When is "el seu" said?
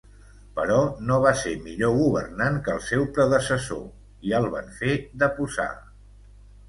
2.77-3.05